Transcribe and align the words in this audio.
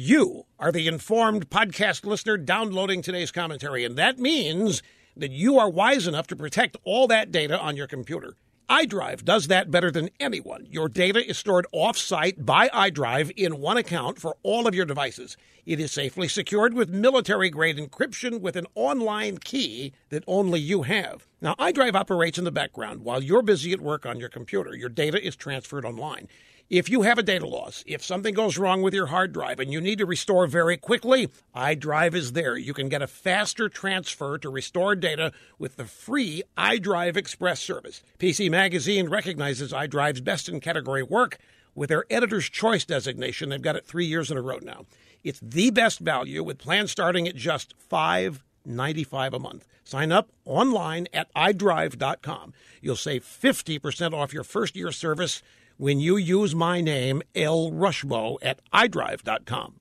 You 0.00 0.44
are 0.60 0.70
the 0.70 0.86
informed 0.86 1.50
podcast 1.50 2.06
listener 2.06 2.36
downloading 2.36 3.02
today's 3.02 3.32
commentary, 3.32 3.84
and 3.84 3.96
that 3.96 4.16
means 4.16 4.80
that 5.16 5.32
you 5.32 5.58
are 5.58 5.68
wise 5.68 6.06
enough 6.06 6.28
to 6.28 6.36
protect 6.36 6.76
all 6.84 7.08
that 7.08 7.32
data 7.32 7.58
on 7.58 7.76
your 7.76 7.88
computer. 7.88 8.36
iDrive 8.70 9.24
does 9.24 9.48
that 9.48 9.72
better 9.72 9.90
than 9.90 10.10
anyone. 10.20 10.68
Your 10.70 10.88
data 10.88 11.28
is 11.28 11.36
stored 11.36 11.66
off-site 11.72 12.46
by 12.46 12.68
iDrive 12.68 13.32
in 13.36 13.58
one 13.58 13.76
account 13.76 14.20
for 14.20 14.36
all 14.44 14.68
of 14.68 14.74
your 14.74 14.86
devices. 14.86 15.36
It 15.66 15.80
is 15.80 15.90
safely 15.90 16.28
secured 16.28 16.74
with 16.74 16.90
military-grade 16.90 17.76
encryption 17.76 18.40
with 18.40 18.54
an 18.54 18.66
online 18.76 19.38
key 19.38 19.92
that 20.10 20.22
only 20.28 20.60
you 20.60 20.82
have. 20.82 21.26
Now, 21.40 21.54
iDrive 21.54 21.94
operates 21.94 22.36
in 22.36 22.44
the 22.44 22.50
background 22.50 23.04
while 23.04 23.22
you're 23.22 23.42
busy 23.42 23.72
at 23.72 23.80
work 23.80 24.04
on 24.04 24.18
your 24.18 24.28
computer. 24.28 24.74
Your 24.74 24.88
data 24.88 25.24
is 25.24 25.36
transferred 25.36 25.84
online. 25.84 26.26
If 26.68 26.90
you 26.90 27.02
have 27.02 27.16
a 27.16 27.22
data 27.22 27.46
loss, 27.46 27.84
if 27.86 28.04
something 28.04 28.34
goes 28.34 28.58
wrong 28.58 28.82
with 28.82 28.92
your 28.92 29.06
hard 29.06 29.32
drive 29.32 29.60
and 29.60 29.72
you 29.72 29.80
need 29.80 29.98
to 29.98 30.04
restore 30.06 30.48
very 30.48 30.76
quickly, 30.76 31.30
iDrive 31.54 32.14
is 32.14 32.32
there. 32.32 32.58
You 32.58 32.74
can 32.74 32.88
get 32.88 33.02
a 33.02 33.06
faster 33.06 33.68
transfer 33.68 34.36
to 34.38 34.50
restore 34.50 34.96
data 34.96 35.32
with 35.60 35.76
the 35.76 35.84
free 35.84 36.42
iDrive 36.58 37.16
Express 37.16 37.60
service. 37.60 38.02
PC 38.18 38.50
Magazine 38.50 39.08
recognizes 39.08 39.72
iDrive's 39.72 40.20
best 40.20 40.48
in 40.48 40.58
category 40.58 41.04
work 41.04 41.38
with 41.72 41.88
their 41.88 42.04
editor's 42.10 42.50
choice 42.50 42.84
designation. 42.84 43.48
They've 43.48 43.62
got 43.62 43.76
it 43.76 43.86
three 43.86 44.06
years 44.06 44.30
in 44.30 44.36
a 44.36 44.42
row 44.42 44.58
now. 44.60 44.86
It's 45.22 45.40
the 45.40 45.70
best 45.70 46.00
value 46.00 46.42
with 46.42 46.58
plans 46.58 46.90
starting 46.90 47.28
at 47.28 47.36
just 47.36 47.74
five 47.78 48.44
ninety-five 48.68 49.34
a 49.34 49.38
month. 49.38 49.66
Sign 49.84 50.12
up 50.12 50.30
online 50.44 51.08
at 51.12 51.32
iDrive.com. 51.34 52.52
You'll 52.82 52.96
save 52.96 53.24
50% 53.24 54.12
off 54.12 54.34
your 54.34 54.44
first 54.44 54.76
year 54.76 54.92
service 54.92 55.42
when 55.78 55.98
you 55.98 56.16
use 56.16 56.54
my 56.54 56.80
name, 56.80 57.22
L. 57.34 57.70
Rushmo, 57.70 58.36
at 58.42 58.60
iDrive.com. 58.72 59.80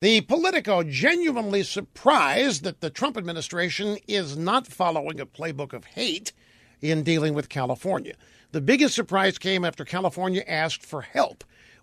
The 0.00 0.20
Politico 0.20 0.84
genuinely 0.84 1.64
surprised 1.64 2.62
that 2.62 2.80
the 2.80 2.88
Trump 2.88 3.16
administration 3.16 3.98
is 4.06 4.36
not 4.36 4.66
following 4.68 5.18
a 5.18 5.26
playbook 5.26 5.72
of 5.72 5.84
hate 5.84 6.32
in 6.80 7.02
dealing 7.02 7.34
with 7.34 7.48
California. 7.48 8.14
The 8.52 8.60
biggest 8.60 8.94
surprise 8.94 9.38
came 9.38 9.64
after 9.64 9.84
California 9.84 10.44
asked 10.46 10.86
for 10.86 11.02
help 11.02 11.37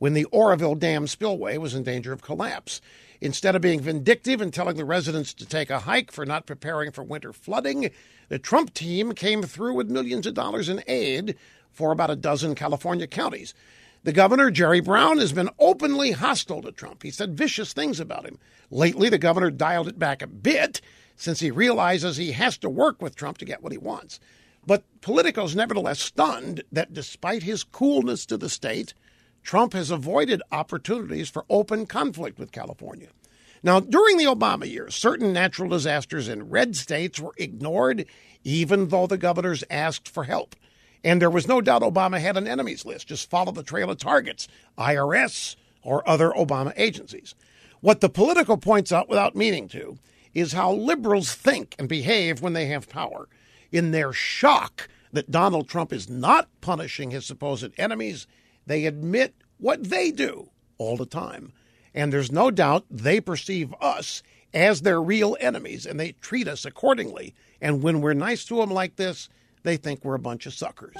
when 0.00 0.14
the 0.14 0.24
Oroville 0.32 0.74
Dam 0.74 1.06
spillway 1.06 1.58
was 1.58 1.74
in 1.74 1.82
danger 1.82 2.12
of 2.12 2.22
collapse. 2.22 2.80
Instead 3.20 3.54
of 3.54 3.60
being 3.60 3.80
vindictive 3.80 4.40
and 4.40 4.52
telling 4.52 4.76
the 4.76 4.84
residents 4.84 5.34
to 5.34 5.44
take 5.44 5.68
a 5.68 5.80
hike 5.80 6.10
for 6.10 6.24
not 6.24 6.46
preparing 6.46 6.90
for 6.90 7.04
winter 7.04 7.34
flooding, 7.34 7.90
the 8.30 8.38
Trump 8.38 8.72
team 8.72 9.12
came 9.12 9.42
through 9.42 9.74
with 9.74 9.90
millions 9.90 10.26
of 10.26 10.32
dollars 10.32 10.70
in 10.70 10.82
aid 10.86 11.36
for 11.70 11.92
about 11.92 12.10
a 12.10 12.16
dozen 12.16 12.54
California 12.54 13.06
counties. 13.06 13.52
The 14.02 14.12
governor, 14.12 14.50
Jerry 14.50 14.80
Brown, 14.80 15.18
has 15.18 15.34
been 15.34 15.50
openly 15.58 16.12
hostile 16.12 16.62
to 16.62 16.72
Trump. 16.72 17.02
He 17.02 17.10
said 17.10 17.36
vicious 17.36 17.74
things 17.74 18.00
about 18.00 18.24
him. 18.24 18.38
Lately, 18.70 19.10
the 19.10 19.18
governor 19.18 19.50
dialed 19.50 19.88
it 19.88 19.98
back 19.98 20.22
a 20.22 20.26
bit 20.26 20.80
since 21.14 21.40
he 21.40 21.50
realizes 21.50 22.16
he 22.16 22.32
has 22.32 22.56
to 22.58 22.70
work 22.70 23.02
with 23.02 23.16
Trump 23.16 23.36
to 23.36 23.44
get 23.44 23.62
what 23.62 23.72
he 23.72 23.78
wants. 23.78 24.18
But 24.66 24.82
Politico's 25.02 25.54
nevertheless 25.54 26.00
stunned 26.00 26.64
that 26.72 26.94
despite 26.94 27.42
his 27.42 27.64
coolness 27.64 28.24
to 28.26 28.38
the 28.38 28.48
state, 28.48 28.94
Trump 29.42 29.72
has 29.72 29.90
avoided 29.90 30.42
opportunities 30.52 31.28
for 31.28 31.44
open 31.48 31.86
conflict 31.86 32.38
with 32.38 32.52
California. 32.52 33.08
Now, 33.62 33.80
during 33.80 34.16
the 34.16 34.24
Obama 34.24 34.70
years, 34.70 34.94
certain 34.94 35.32
natural 35.32 35.68
disasters 35.68 36.28
in 36.28 36.48
red 36.48 36.76
states 36.76 37.20
were 37.20 37.34
ignored, 37.36 38.06
even 38.42 38.88
though 38.88 39.06
the 39.06 39.18
governors 39.18 39.64
asked 39.70 40.08
for 40.08 40.24
help. 40.24 40.56
And 41.04 41.20
there 41.20 41.30
was 41.30 41.48
no 41.48 41.60
doubt 41.60 41.82
Obama 41.82 42.20
had 42.20 42.36
an 42.36 42.46
enemies 42.46 42.84
list. 42.84 43.08
Just 43.08 43.28
follow 43.28 43.52
the 43.52 43.62
trail 43.62 43.90
of 43.90 43.98
targets, 43.98 44.48
IRS 44.78 45.56
or 45.82 46.08
other 46.08 46.30
Obama 46.30 46.72
agencies. 46.76 47.34
What 47.80 48.00
the 48.00 48.08
Politico 48.10 48.56
points 48.56 48.92
out 48.92 49.08
without 49.08 49.36
meaning 49.36 49.68
to 49.68 49.98
is 50.34 50.52
how 50.52 50.72
liberals 50.72 51.34
think 51.34 51.74
and 51.78 51.88
behave 51.88 52.40
when 52.42 52.52
they 52.52 52.66
have 52.66 52.88
power. 52.88 53.28
In 53.72 53.90
their 53.90 54.12
shock 54.12 54.88
that 55.12 55.30
Donald 55.30 55.68
Trump 55.68 55.92
is 55.92 56.08
not 56.08 56.48
punishing 56.60 57.10
his 57.10 57.26
supposed 57.26 57.72
enemies, 57.78 58.26
they 58.70 58.86
admit 58.86 59.34
what 59.58 59.84
they 59.84 60.10
do 60.10 60.48
all 60.78 60.96
the 60.96 61.06
time. 61.06 61.52
And 61.94 62.12
there's 62.12 62.30
no 62.30 62.50
doubt 62.50 62.84
they 62.90 63.20
perceive 63.20 63.74
us 63.80 64.22
as 64.54 64.82
their 64.82 65.02
real 65.02 65.36
enemies 65.40 65.86
and 65.86 65.98
they 65.98 66.12
treat 66.12 66.46
us 66.48 66.64
accordingly. 66.64 67.34
And 67.60 67.82
when 67.82 68.00
we're 68.00 68.14
nice 68.14 68.44
to 68.46 68.56
them 68.56 68.70
like 68.70 68.96
this, 68.96 69.28
they 69.62 69.76
think 69.76 70.04
we're 70.04 70.14
a 70.14 70.20
bunch 70.20 70.46
of 70.46 70.54
suckers. 70.54 70.96